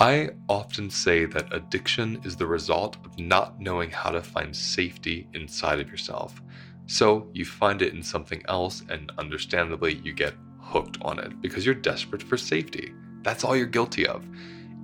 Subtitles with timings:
[0.00, 5.28] I often say that addiction is the result of not knowing how to find safety
[5.34, 6.40] inside of yourself.
[6.86, 11.66] So you find it in something else, and understandably, you get hooked on it because
[11.66, 12.94] you're desperate for safety.
[13.20, 14.24] That's all you're guilty of.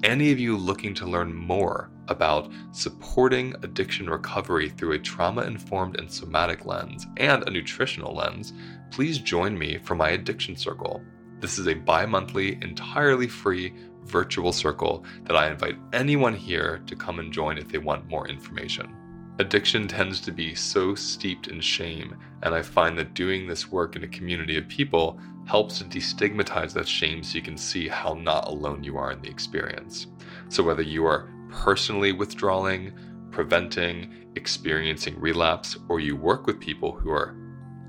[0.05, 5.99] Any of you looking to learn more about supporting addiction recovery through a trauma informed
[5.99, 8.53] and somatic lens and a nutritional lens,
[8.91, 11.03] please join me for my addiction circle.
[11.41, 13.73] This is a bi monthly, entirely free
[14.07, 18.29] virtual circle that I invite anyone here to come and join if they want more
[18.29, 18.95] information.
[19.39, 23.95] Addiction tends to be so steeped in shame, and I find that doing this work
[23.95, 28.15] in a community of people helps to destigmatize that shame so you can see how
[28.15, 30.07] not alone you are in the experience.
[30.49, 32.93] So, whether you are personally withdrawing,
[33.31, 37.37] preventing, experiencing relapse, or you work with people who are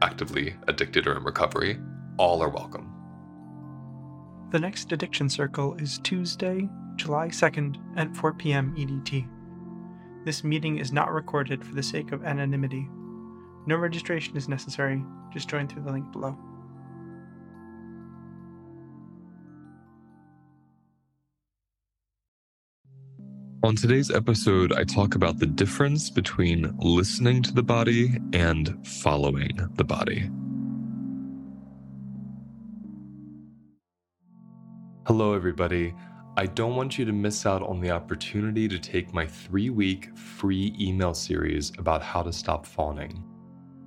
[0.01, 1.79] actively addicted or in recovery,
[2.17, 2.96] all are welcome.
[4.49, 8.73] The next Addiction Circle is Tuesday, July 2nd at 4 p.m.
[8.77, 9.27] EDT.
[10.23, 12.87] This meeting is not recorded for the sake of anonymity.
[13.65, 16.37] No registration is necessary, just join through the link below.
[23.63, 29.59] On today's episode, I talk about the difference between listening to the body and following
[29.73, 30.29] the body.
[35.07, 35.95] Hello, everybody.
[36.35, 40.09] I don't want you to miss out on the opportunity to take my three week
[40.17, 43.23] free email series about how to stop fawning.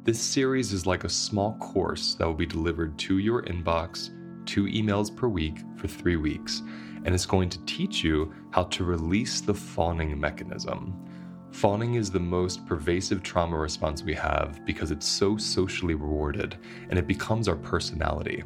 [0.03, 4.09] This series is like a small course that will be delivered to your inbox,
[4.47, 6.63] two emails per week for three weeks,
[7.05, 11.07] and it's going to teach you how to release the fawning mechanism.
[11.53, 16.57] Fawning is the most pervasive trauma response we have because it's so socially rewarded
[16.89, 18.43] and it becomes our personality.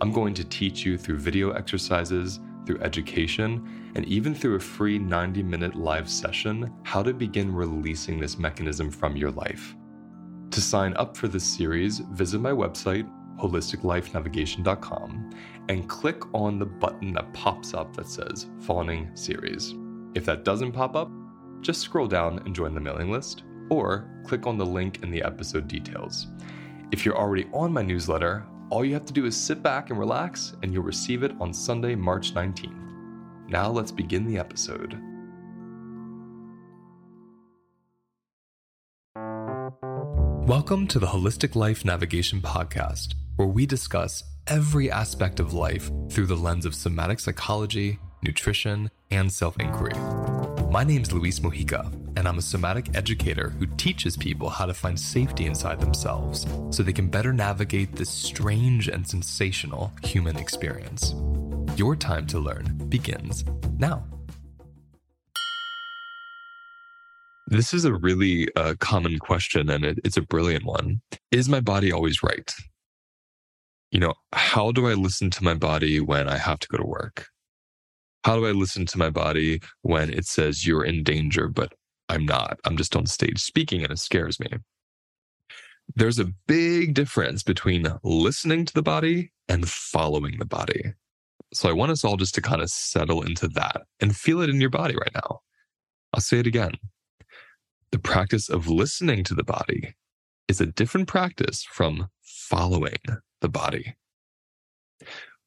[0.00, 4.98] I'm going to teach you through video exercises, through education, and even through a free
[4.98, 9.74] 90 minute live session how to begin releasing this mechanism from your life.
[10.50, 15.30] To sign up for this series, visit my website, holisticlifenavigation.com,
[15.68, 19.74] and click on the button that pops up that says Fawning Series.
[20.14, 21.10] If that doesn't pop up,
[21.62, 25.22] just scroll down and join the mailing list, or click on the link in the
[25.22, 26.26] episode details.
[26.92, 29.98] If you're already on my newsletter, all you have to do is sit back and
[29.98, 32.82] relax, and you'll receive it on Sunday, March 19th.
[33.48, 34.98] Now let's begin the episode.
[40.48, 46.26] Welcome to the Holistic Life Navigation Podcast, where we discuss every aspect of life through
[46.26, 49.94] the lens of somatic psychology, nutrition, and self inquiry.
[50.70, 54.74] My name is Luis Mojica, and I'm a somatic educator who teaches people how to
[54.74, 61.14] find safety inside themselves so they can better navigate this strange and sensational human experience.
[61.76, 63.44] Your time to learn begins
[63.78, 64.04] now.
[67.48, 71.00] This is a really uh, common question, and it, it's a brilliant one.
[71.30, 72.52] Is my body always right?
[73.92, 76.84] You know, how do I listen to my body when I have to go to
[76.84, 77.28] work?
[78.24, 81.72] How do I listen to my body when it says you're in danger, but
[82.08, 82.60] I'm not.
[82.64, 84.48] I'm just on stage speaking and it scares me.
[85.94, 90.94] There's a big difference between listening to the body and following the body.
[91.54, 94.50] So I want us all just to kind of settle into that and feel it
[94.50, 95.40] in your body right now.
[96.12, 96.72] I'll say it again.
[97.92, 99.94] The practice of listening to the body
[100.48, 102.98] is a different practice from following
[103.40, 103.96] the body.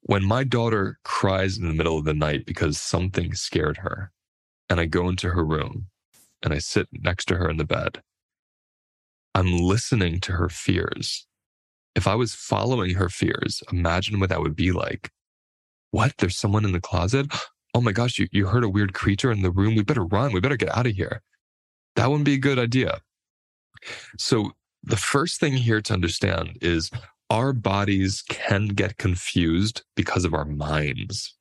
[0.01, 4.11] When my daughter cries in the middle of the night because something scared her,
[4.69, 5.88] and I go into her room
[6.43, 8.01] and I sit next to her in the bed.
[9.35, 11.27] I'm listening to her fears.
[11.95, 15.11] If I was following her fears, imagine what that would be like.
[15.91, 16.13] What?
[16.17, 17.27] There's someone in the closet?
[17.75, 19.75] Oh my gosh, you, you heard a weird creature in the room.
[19.75, 20.33] We better run.
[20.33, 21.21] We better get out of here.
[21.95, 23.01] That wouldn't be a good idea.
[24.17, 26.89] So, the first thing here to understand is
[27.29, 31.35] our bodies can get confused because of our minds.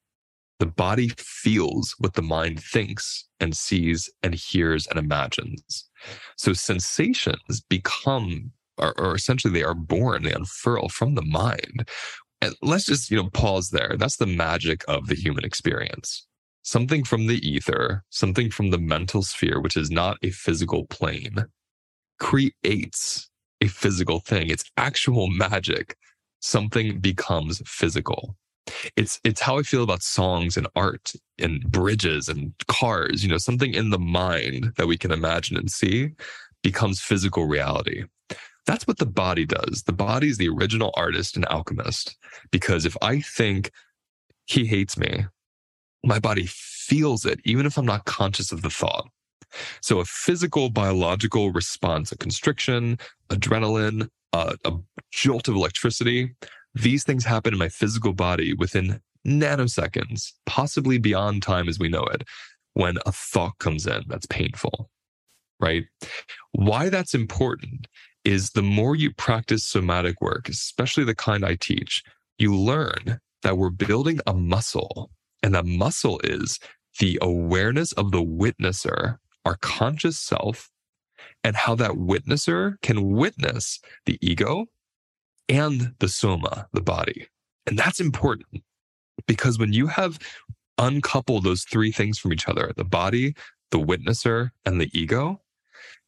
[0.58, 5.88] The body feels what the mind thinks and sees and hears and imagines.
[6.36, 11.88] So sensations become, or, or essentially they are born, they unfurl from the mind.
[12.40, 13.94] And let's just, you know, pause there.
[13.96, 16.26] That's the magic of the human experience.
[16.62, 21.46] Something from the ether, something from the mental sphere, which is not a physical plane,
[22.18, 23.30] creates
[23.60, 24.50] a physical thing.
[24.50, 25.96] It's actual magic.
[26.40, 28.36] Something becomes physical
[28.96, 33.22] it's it's how I feel about songs and art and bridges and cars.
[33.22, 36.10] You know, something in the mind that we can imagine and see
[36.62, 38.04] becomes physical reality.
[38.66, 39.84] That's what the body does.
[39.86, 42.16] The body is the original artist and alchemist.
[42.50, 43.70] Because if I think
[44.44, 45.24] he hates me,
[46.04, 49.08] my body feels it, even if I'm not conscious of the thought.
[49.80, 52.98] So a physical, biological response, a constriction,
[53.30, 54.72] adrenaline, uh, a
[55.10, 56.34] jolt of electricity,
[56.82, 62.04] these things happen in my physical body within nanoseconds, possibly beyond time as we know
[62.04, 62.22] it,
[62.74, 64.90] when a thought comes in that's painful,
[65.60, 65.84] right?
[66.52, 67.86] Why that's important
[68.24, 72.02] is the more you practice somatic work, especially the kind I teach,
[72.38, 75.10] you learn that we're building a muscle.
[75.42, 76.58] And that muscle is
[76.98, 80.70] the awareness of the witnesser, our conscious self,
[81.44, 84.66] and how that witnesser can witness the ego
[85.48, 87.26] and the soma, the body.
[87.66, 88.62] And that's important
[89.26, 90.18] because when you have
[90.78, 93.34] uncoupled those three things from each other the body,
[93.70, 95.40] the witnesser, and the ego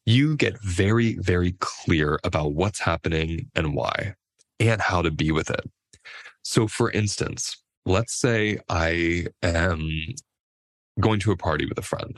[0.05, 4.15] you get very, very clear about what's happening and why
[4.59, 5.69] and how to be with it.
[6.43, 7.55] So, for instance,
[7.85, 9.89] let's say I am
[10.99, 12.17] going to a party with a friend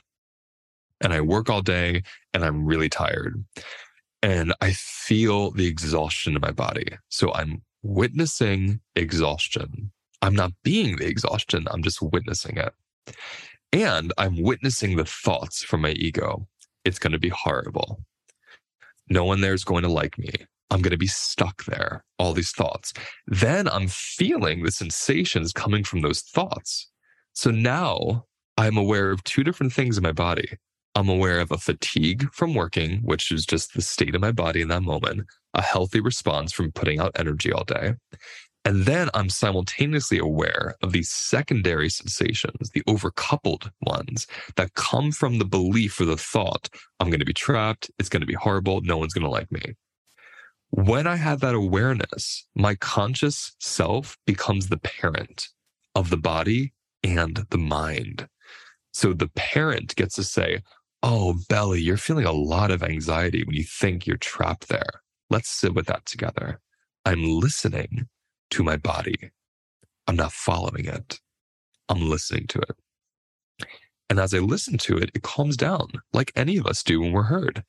[1.02, 2.04] and I work all day
[2.34, 3.44] and I'm really tired
[4.24, 6.98] and I feel the exhaustion in my body.
[7.10, 9.92] So, I'm witnessing exhaustion.
[10.24, 12.74] I'm not being the exhaustion, I'm just witnessing it.
[13.72, 16.48] And I'm witnessing the thoughts from my ego
[16.86, 18.04] it's going to be horrible.
[19.10, 20.32] No one there is going to like me.
[20.70, 22.04] I'm going to be stuck there.
[22.18, 22.94] All these thoughts.
[23.28, 26.90] Then I'm feeling the sensations coming from those thoughts.
[27.34, 28.26] So now
[28.58, 30.58] I'm aware of two different things in my body.
[30.96, 34.62] I'm aware of a fatigue from working, which is just the state of my body
[34.62, 37.96] in that moment, a healthy response from putting out energy all day.
[38.66, 44.26] And then I'm simultaneously aware of these secondary sensations, the overcoupled ones
[44.56, 46.70] that come from the belief or the thought,
[47.00, 47.92] I'm going to be trapped.
[48.00, 48.82] It's going to be horrible.
[48.82, 49.74] No one's going to like me.
[50.70, 55.50] When I have that awareness, my conscious self becomes the parent
[55.94, 56.74] of the body
[57.04, 58.30] and the mind.
[58.94, 60.62] So the parent gets to say,
[61.04, 65.02] Oh, Belly, you're feeling a lot of anxiety when you think you're trapped there.
[65.30, 66.62] Let's sit with that together.
[67.06, 68.08] I'm listening
[68.52, 69.32] to my body.
[70.08, 71.20] I'm not following it.
[71.90, 72.78] I'm listening to it.
[74.10, 77.12] And as I listen to it, it calms down like any of us do when
[77.12, 77.64] we're heard.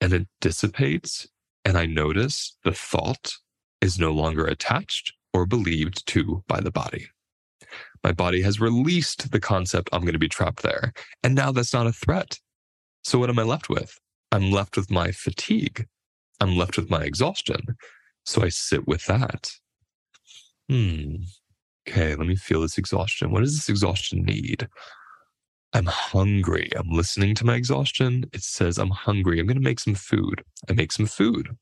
[0.00, 1.26] And it dissipates.
[1.64, 3.34] And I notice the thought
[3.80, 7.08] is no longer attached or believed to by the body.
[8.04, 10.92] My body has released the concept I'm going to be trapped there.
[11.22, 12.38] And now that's not a threat.
[13.02, 13.98] So what am I left with?
[14.32, 15.86] I'm left with my fatigue.
[16.40, 17.76] I'm left with my exhaustion.
[18.24, 19.50] So I sit with that
[20.68, 21.16] hmm,
[21.88, 23.30] okay, let me feel this exhaustion.
[23.30, 24.68] What does this exhaustion need?
[25.72, 26.70] I'm hungry.
[26.76, 28.24] I'm listening to my exhaustion.
[28.32, 29.38] It says, I'm hungry.
[29.38, 30.42] I'm going to make some food.
[30.68, 31.56] I make some food.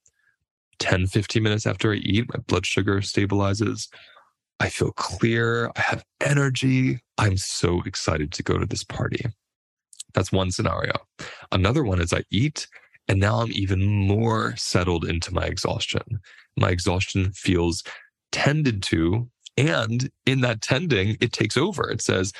[0.79, 3.88] 10, 15 minutes after I eat, my blood sugar stabilizes.
[4.64, 5.70] I feel clear.
[5.76, 6.99] I have energy.
[7.19, 9.26] I'm so excited to go to this party.
[10.14, 10.94] That's one scenario.
[11.52, 12.66] Another one is I eat
[13.06, 16.19] and now I'm even more settled into my exhaustion.
[16.56, 17.82] My exhaustion feels
[18.32, 19.28] tended to.
[19.58, 21.90] And in that tending, it takes over.
[21.90, 22.32] It says,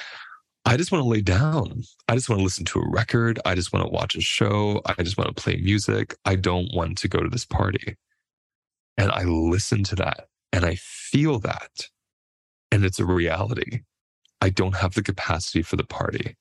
[0.65, 1.82] I just want to lay down.
[2.09, 3.38] I just want to listen to a record.
[3.44, 4.81] I just want to watch a show.
[4.87, 6.17] I just want to play music.
[6.25, 7.99] I don't want to go to this party.
[8.97, 11.91] And I listen to that and I feel that.
[12.75, 13.82] And it's a reality.
[14.41, 16.35] I don't have the capacity for the party.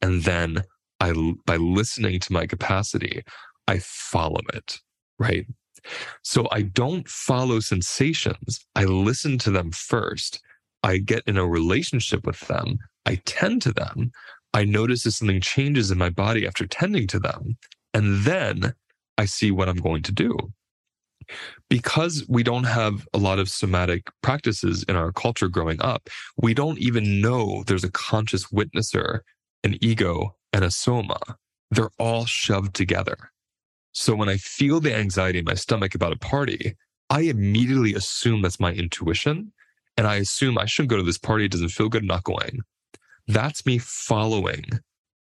[0.00, 0.62] And then
[0.98, 1.12] I,
[1.44, 3.22] by listening to my capacity,
[3.66, 4.78] I follow it,
[5.18, 5.44] right?
[6.22, 8.64] So I don't follow sensations.
[8.76, 10.40] I listen to them first.
[10.82, 12.78] I get in a relationship with them.
[13.04, 14.10] I tend to them.
[14.54, 17.58] I notice if something changes in my body after tending to them.
[17.92, 18.72] And then
[19.18, 20.34] I see what I'm going to do.
[21.68, 26.54] Because we don't have a lot of somatic practices in our culture growing up, we
[26.54, 29.20] don't even know there's a conscious witnesser,
[29.64, 31.20] an ego, and a soma.
[31.70, 33.16] They're all shoved together.
[33.92, 36.76] So when I feel the anxiety in my stomach about a party,
[37.10, 39.52] I immediately assume that's my intuition.
[39.96, 41.46] And I assume I shouldn't go to this party.
[41.46, 42.04] It doesn't feel good.
[42.04, 42.60] Not going.
[43.26, 44.64] That's me following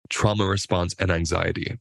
[0.10, 1.78] trauma response and anxiety.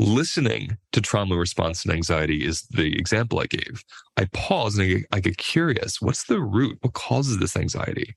[0.00, 3.82] Listening to trauma response and anxiety is the example I gave.
[4.16, 6.00] I pause and I get, I get curious.
[6.00, 6.78] What's the root?
[6.82, 8.14] What causes this anxiety?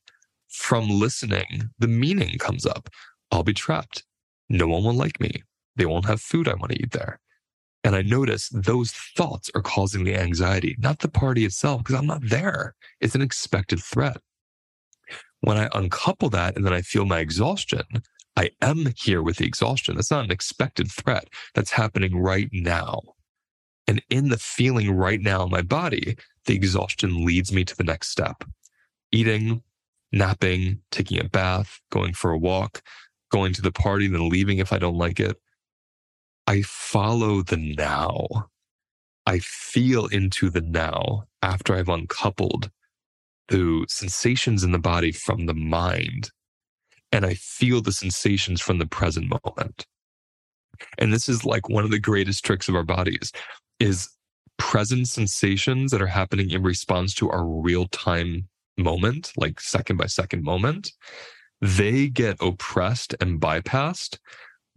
[0.47, 2.89] From listening, the meaning comes up.
[3.31, 4.03] I'll be trapped.
[4.47, 5.41] No one will like me.
[5.75, 7.19] They won't have food I want to eat there.
[7.83, 12.05] And I notice those thoughts are causing the anxiety, not the party itself, because I'm
[12.05, 12.75] not there.
[12.99, 14.17] It's an expected threat.
[15.39, 17.85] When I uncouple that and then I feel my exhaustion,
[18.35, 19.95] I am here with the exhaustion.
[19.95, 21.29] That's not an expected threat.
[21.53, 23.01] That's happening right now.
[23.87, 27.83] And in the feeling right now in my body, the exhaustion leads me to the
[27.83, 28.43] next step
[29.11, 29.61] eating,
[30.13, 32.81] napping, taking a bath, going for a walk,
[33.29, 35.37] going to the party, then leaving if I don't like it.
[36.47, 38.49] I follow the now.
[39.25, 42.71] I feel into the now after I've uncoupled
[43.49, 46.31] the sensations in the body from the mind.
[47.11, 49.85] And I feel the sensations from the present moment.
[50.97, 53.31] And this is like one of the greatest tricks of our bodies
[53.79, 54.09] is
[54.57, 60.05] present sensations that are happening in response to our real time moment, like second by
[60.05, 60.91] second moment.
[61.61, 64.17] They get oppressed and bypassed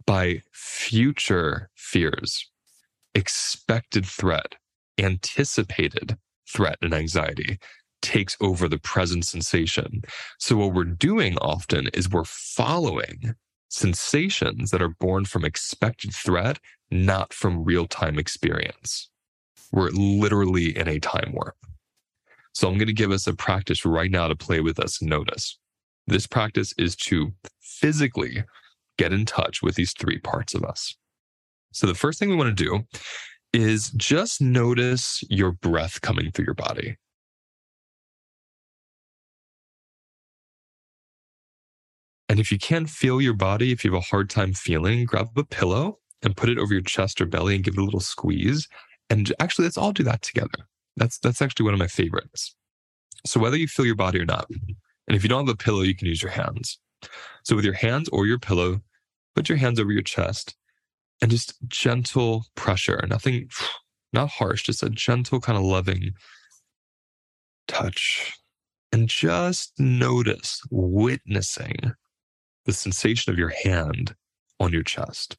[0.05, 2.49] by future fears,
[3.15, 4.55] expected threat,
[4.99, 7.59] anticipated threat and anxiety
[8.05, 10.03] takes over the present sensation.
[10.39, 13.33] So, what we're doing often is we're following
[13.69, 16.59] sensations that are born from expected threat,
[16.91, 19.09] not from real time experience.
[19.71, 21.55] We're literally in a time warp.
[22.53, 25.57] So, I'm going to give us a practice right now to play with us notice.
[26.07, 28.43] This practice is to physically
[28.97, 30.95] get in touch with these three parts of us.
[31.73, 32.85] So, the first thing we want to do
[33.51, 36.97] is just notice your breath coming through your body.
[42.27, 45.29] And if you can't feel your body, if you have a hard time feeling, grab
[45.37, 47.99] a pillow and put it over your chest or belly and give it a little
[47.99, 48.67] squeeze.
[49.09, 50.67] And actually, let's all do that together.
[50.97, 52.55] That's that's actually one of my favorites.
[53.25, 55.81] So whether you feel your body or not, and if you don't have a pillow,
[55.81, 56.79] you can use your hands.
[57.43, 58.81] So with your hands or your pillow,
[59.35, 60.55] put your hands over your chest
[61.21, 63.05] and just gentle pressure.
[63.07, 63.49] Nothing,
[64.13, 66.11] not harsh, just a gentle kind of loving
[67.67, 68.33] touch.
[68.91, 71.93] And just notice, witnessing
[72.65, 74.15] the sensation of your hand
[74.59, 75.37] on your chest.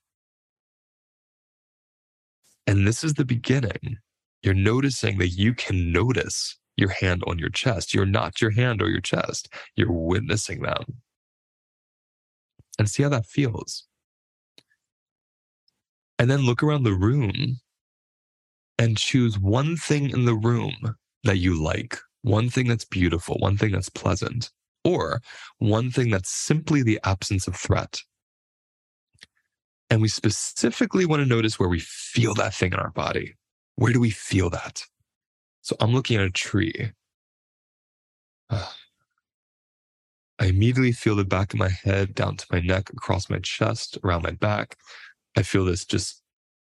[2.66, 3.98] And this is the beginning.
[4.42, 7.94] You're noticing that you can notice your hand on your chest.
[7.94, 9.52] You're not your hand or your chest.
[9.76, 11.02] You're witnessing them.
[12.78, 13.86] And see how that feels.
[16.18, 17.60] And then look around the room
[18.78, 23.56] and choose one thing in the room that you like, one thing that's beautiful, one
[23.56, 24.50] thing that's pleasant
[24.86, 25.20] or
[25.58, 27.98] one thing that's simply the absence of threat.
[29.90, 33.34] And we specifically want to notice where we feel that thing in our body.
[33.74, 34.84] Where do we feel that?
[35.62, 36.92] So I'm looking at a tree.
[38.48, 38.76] Ah.
[40.38, 43.98] I immediately feel the back of my head down to my neck, across my chest,
[44.04, 44.76] around my back.
[45.36, 46.22] I feel this just,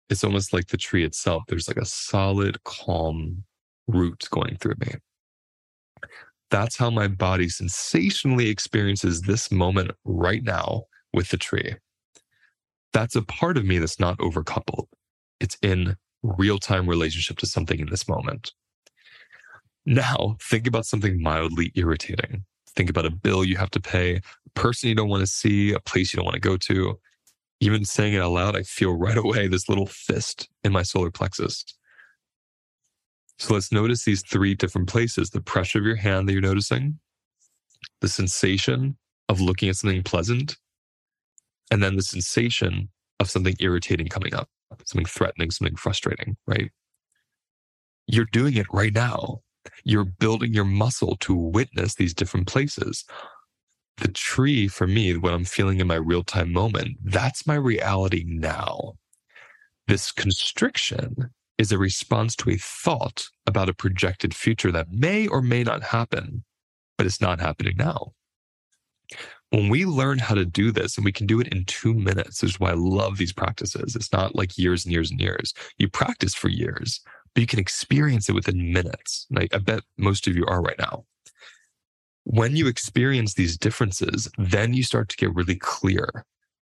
[0.08, 1.42] it's almost like the tree itself.
[1.48, 3.44] There's like a solid, calm
[3.88, 4.94] root going through me.
[6.52, 11.76] That's how my body sensationally experiences this moment right now with the tree.
[12.92, 14.86] That's a part of me that's not overcoupled.
[15.40, 18.52] It's in real time relationship to something in this moment.
[19.86, 22.44] Now, think about something mildly irritating.
[22.76, 25.72] Think about a bill you have to pay, a person you don't want to see,
[25.72, 27.00] a place you don't want to go to.
[27.60, 31.10] Even saying it out loud, I feel right away this little fist in my solar
[31.10, 31.64] plexus.
[33.42, 37.00] So let's notice these three different places the pressure of your hand that you're noticing,
[38.00, 38.96] the sensation
[39.28, 40.56] of looking at something pleasant,
[41.68, 44.48] and then the sensation of something irritating coming up,
[44.84, 46.70] something threatening, something frustrating, right?
[48.06, 49.40] You're doing it right now.
[49.82, 53.04] You're building your muscle to witness these different places.
[53.96, 58.22] The tree, for me, what I'm feeling in my real time moment, that's my reality
[58.24, 58.92] now.
[59.88, 65.42] This constriction is a response to a thought about a projected future that may or
[65.42, 66.44] may not happen,
[66.96, 68.12] but it's not happening now.
[69.50, 72.40] When we learn how to do this, and we can do it in two minutes,
[72.40, 73.94] this is why I love these practices.
[73.94, 75.52] It's not like years and years and years.
[75.76, 77.00] You practice for years,
[77.34, 79.26] but you can experience it within minutes.
[79.30, 81.04] Like I bet most of you are right now.
[82.24, 86.24] When you experience these differences, then you start to get really clear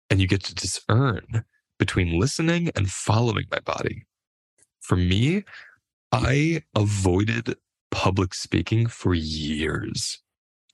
[0.10, 1.44] and you get to discern
[1.80, 4.06] between listening and following my body
[4.90, 5.44] for me,
[6.12, 7.56] I avoided
[7.92, 10.20] public speaking for years.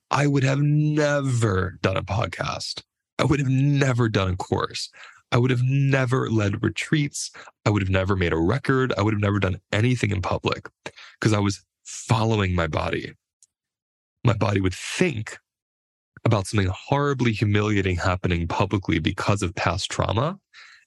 [0.09, 2.81] I would have never done a podcast.
[3.19, 4.89] I would have never done a course.
[5.33, 7.29] I would have never led retreats.
[7.65, 8.93] I would have never made a record.
[8.97, 10.69] I would have never done anything in public
[11.19, 13.11] because I was following my body.
[14.23, 15.39] My body would think
[16.23, 20.39] about something horribly humiliating happening publicly because of past trauma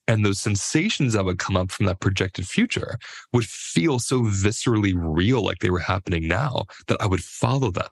[0.09, 2.97] and those sensations that would come up from that projected future
[3.31, 7.91] would feel so viscerally real, like they were happening now, that I would follow them.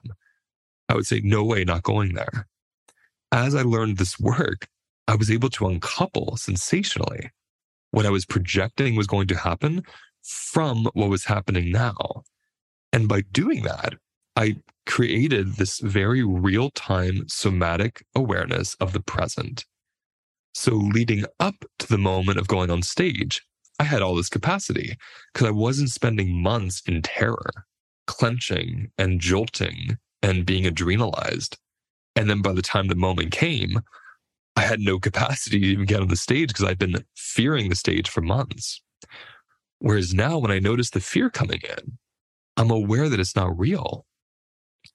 [0.88, 2.48] I would say, no way, not going there.
[3.30, 4.66] As I learned this work,
[5.06, 7.30] I was able to uncouple sensationally
[7.92, 9.84] what I was projecting was going to happen
[10.24, 12.24] from what was happening now.
[12.92, 13.94] And by doing that,
[14.34, 14.56] I
[14.86, 19.66] created this very real time somatic awareness of the present.
[20.60, 23.46] So, leading up to the moment of going on stage,
[23.78, 24.96] I had all this capacity
[25.32, 27.64] because I wasn't spending months in terror,
[28.08, 31.58] clenching and jolting and being adrenalized.
[32.16, 33.82] And then by the time the moment came,
[34.56, 37.76] I had no capacity to even get on the stage because I'd been fearing the
[37.76, 38.82] stage for months.
[39.78, 41.98] Whereas now, when I notice the fear coming in,
[42.56, 44.06] I'm aware that it's not real.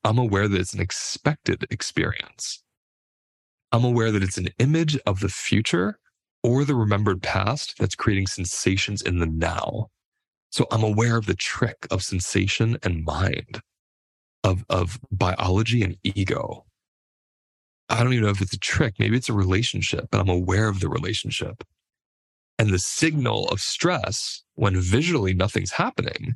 [0.03, 2.62] I'm aware that it's an expected experience.
[3.73, 5.97] I'm aware that it's an image of the future
[6.43, 9.89] or the remembered past that's creating sensations in the now.
[10.51, 13.61] So I'm aware of the trick of sensation and mind,
[14.43, 16.65] of, of biology and ego.
[17.89, 18.95] I don't even know if it's a trick.
[18.99, 21.63] Maybe it's a relationship, but I'm aware of the relationship.
[22.59, 26.35] And the signal of stress, when visually nothing's happening,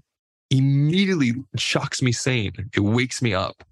[0.50, 2.54] immediately shocks me sane.
[2.76, 3.64] It wakes me up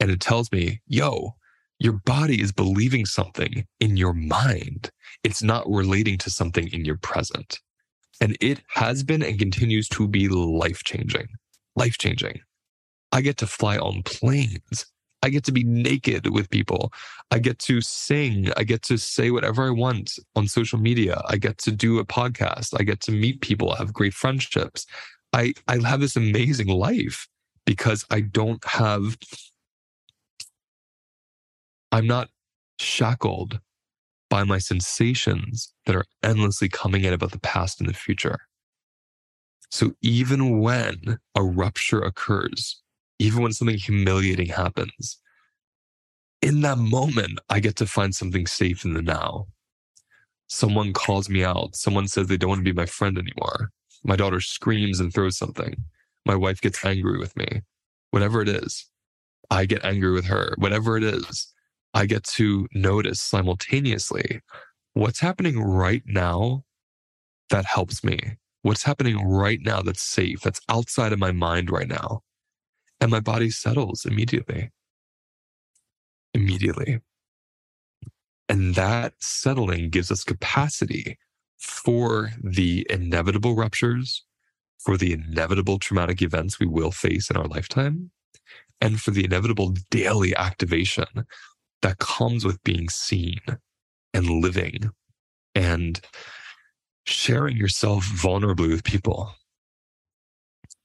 [0.00, 1.34] and it tells me, yo,
[1.82, 4.90] your body is believing something in your mind.
[5.24, 7.58] It's not relating to something in your present.
[8.20, 11.26] And it has been and continues to be life changing.
[11.74, 12.40] Life changing.
[13.10, 14.86] I get to fly on planes.
[15.24, 16.92] I get to be naked with people.
[17.30, 18.50] I get to sing.
[18.56, 21.20] I get to say whatever I want on social media.
[21.26, 22.78] I get to do a podcast.
[22.78, 24.86] I get to meet people, have great friendships.
[25.32, 27.26] I, I have this amazing life
[27.64, 29.16] because I don't have
[31.92, 32.30] I'm not
[32.80, 33.60] shackled
[34.30, 38.40] by my sensations that are endlessly coming in about the past and the future.
[39.70, 42.80] So even when a rupture occurs,
[43.18, 45.18] even when something humiliating happens,
[46.42, 49.46] in that moment, I get to find something safe in the now.
[50.48, 51.76] Someone calls me out.
[51.76, 53.70] Someone says they don't want to be my friend anymore.
[54.04, 55.76] My daughter screams and throws something.
[56.26, 57.62] My wife gets angry with me.
[58.10, 58.86] Whatever it is,
[59.50, 60.54] I get angry with her.
[60.58, 61.52] Whatever it is,
[61.94, 64.40] I get to notice simultaneously
[64.94, 66.64] what's happening right now
[67.50, 68.18] that helps me.
[68.62, 72.22] What's happening right now that's safe, that's outside of my mind right now.
[73.00, 74.70] And my body settles immediately.
[76.34, 77.00] Immediately.
[78.48, 81.18] And that settling gives us capacity
[81.58, 84.24] for the inevitable ruptures,
[84.78, 88.10] for the inevitable traumatic events we will face in our lifetime,
[88.80, 91.06] and for the inevitable daily activation
[91.82, 93.40] that comes with being seen
[94.14, 94.90] and living
[95.54, 96.00] and
[97.04, 99.34] sharing yourself vulnerably with people.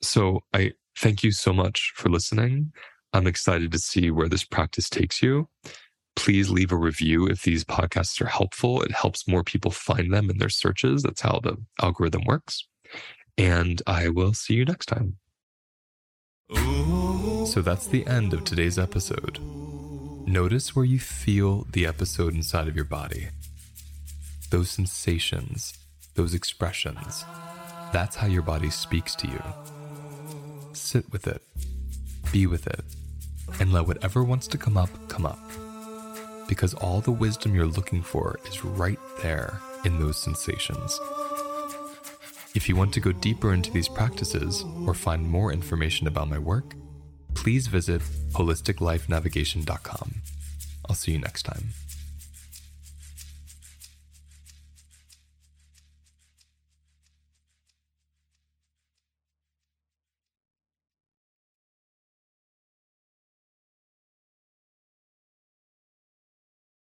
[0.02, 2.74] So I thank you so much for listening.
[3.14, 5.48] I'm excited to see where this practice takes you.
[6.16, 8.82] Please leave a review if these podcasts are helpful.
[8.82, 11.04] It helps more people find them in their searches.
[11.04, 12.68] That's how the algorithm works.
[13.38, 15.18] And I will see you next time.
[17.46, 19.40] So that's the end of today's episode.
[20.28, 23.30] Notice where you feel the episode inside of your body.
[24.50, 25.80] Those sensations,
[26.16, 27.24] those expressions.
[27.94, 29.42] That's how your body speaks to you.
[30.74, 31.42] Sit with it,
[32.34, 32.84] be with it,
[33.62, 35.40] and let whatever wants to come up come up.
[36.50, 41.00] Because all the wisdom you're looking for is right there in those sensations.
[42.54, 46.38] If you want to go deeper into these practices or find more information about my
[46.38, 46.76] work,
[47.38, 48.02] please visit
[48.34, 50.14] holisticlifenavigation.com.
[50.90, 51.74] I'll see you next time.